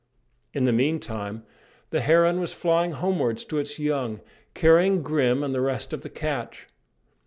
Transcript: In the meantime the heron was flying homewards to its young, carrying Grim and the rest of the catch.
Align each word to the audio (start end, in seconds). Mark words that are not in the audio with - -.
In 0.51 0.63
the 0.63 0.71
meantime 0.73 1.43
the 1.91 2.01
heron 2.01 2.39
was 2.39 2.53
flying 2.55 2.93
homewards 2.93 3.45
to 3.45 3.59
its 3.59 3.77
young, 3.77 4.21
carrying 4.55 5.03
Grim 5.03 5.43
and 5.43 5.53
the 5.53 5.61
rest 5.61 5.93
of 5.93 6.01
the 6.01 6.09
catch. 6.09 6.65